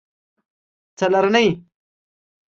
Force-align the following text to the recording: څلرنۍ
څلرنۍ 0.97 1.47